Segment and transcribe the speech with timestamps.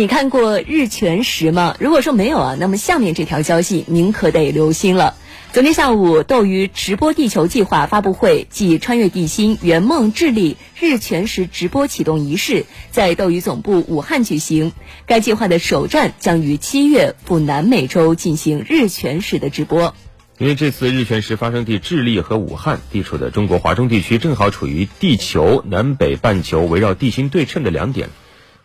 [0.00, 1.76] 你看过日全食吗？
[1.78, 5.14] 如果说没有啊，那么下面这条消息您可得留心了。
[5.52, 14.72] 昨天下午，斗鱼直播地球计划发布会暨穿越地心圆梦智力日全食直播启动仪式在斗鱼总部武汉举行。
[15.04, 19.94] 该计划的首站将于七月赴南美洲进行日全食的直播。
[20.38, 28.08] 因为这次日全食发生地智利和武汉地处的中国华中地区，正好处于地球南北半球围绕地心对称的两点。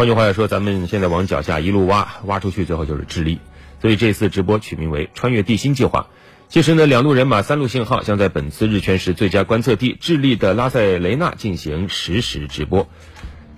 [0.00, 3.38] 换句话来说，咱们现在往脚下一路挖，挖出去最后就是智利。
[3.82, 6.08] 所以这次直播取名为“穿越地心计划”。
[6.48, 12.88] 届时呢，两路人马、三路信号将在本次日全食最佳观测地智利的拉塞雷纳进行实时直播。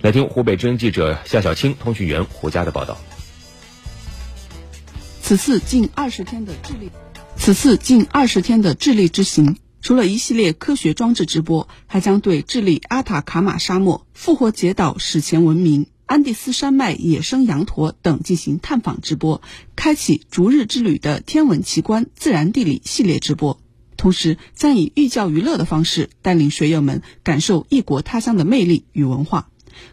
[0.01, 2.99] 来听湖北之声记者夏小青、通讯员胡佳的报道。
[5.21, 6.91] 此次近二十天的智利，
[7.37, 9.59] 此次近二十天的智利之行。
[9.81, 19.41] 除了一系列科学装置直播，还将对智利阿塔卡马沙漠、复活节岛史前文明、安第斯山脉野生羊驼等进行探访直播，
[19.75, 23.59] 开启逐日之旅的天文奇观、自然地理系列直播。
[23.97, 29.49] 同时，将以寓教于乐的方式带领学友们感受异国他乡的魅力与文化。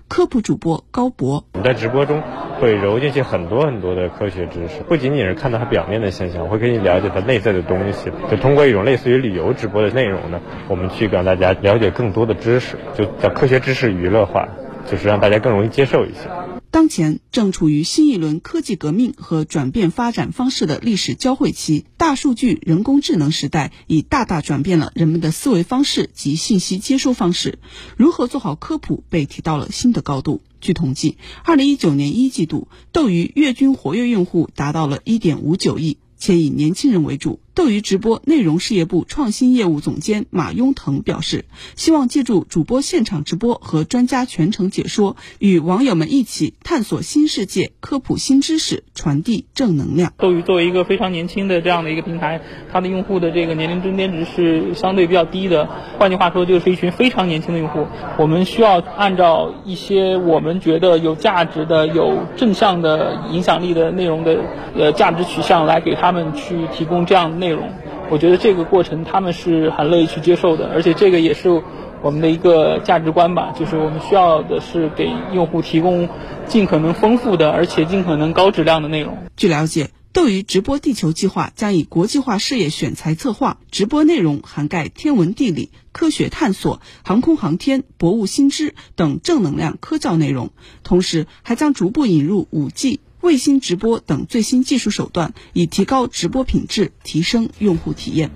[0.09, 2.21] 科普主播高博，我们在直播中
[2.59, 8.11] 会揉进去很多很多的科学知识，不仅仅是看到它表面的现象，我会给你了解它内在的东西。
[8.29, 14.49] 就通过一种类似于旅游直播的内容呢，我们去让大家了解更多的知识，就叫科学知识娱乐化，
[14.89, 16.29] 就是让大家更容易接受一些。
[16.71, 27.59] 当前正处于新一轮科技革命和转变发展方式的历史交汇期，大数据、人工智能时代已大大转变了人们的思维方式及信息接收方式。
[27.97, 30.41] 如何做好科普被提到了新的高度。
[30.61, 35.97] 据统计，二零一九年一季度，斗鱼月均活跃用户达到了一点五九亿。
[36.21, 37.39] 且以年轻人为主。
[37.55, 41.45] 斗鱼直播内容事业部创新业务总监马雍腾表示，
[41.77, 50.13] 希望借助主播现场直播和专家全程解说，与网友们一起探索新世界、科普新知识、传递正能量。
[50.17, 55.69] 斗鱼作为一个非常年轻的这样的一个平台，它的用户的这个年龄中间值是相对比较低的。
[55.97, 57.87] 换句话说，就是一群非常年轻的用户。
[58.17, 64.43] 我们需要按照一些我们觉得有价值的、有正向的影响力的内容的
[64.75, 66.09] 呃价值取向来给他。
[66.09, 67.71] 们去提供这样的内容，
[68.11, 71.63] 我觉得这个过程他们是很乐意去接受的，而且这个也是
[72.03, 76.07] 我们的一个价值观吧，就是我们需要的是给用户提供
[76.45, 79.17] 尽可能丰富的，而且尽可能高质量的内容。
[79.35, 90.51] 据了解，斗鱼直播地球计划将以国际化事业选材策划，直播内容涵盖天文地理、科学探索、航空航天、博物新知等正能量科教内容，
[90.83, 92.99] 同时还将逐步引入五 G。
[93.21, 98.31] 卫星直播等最新技术手段，以提高直播品质，提升用户体验。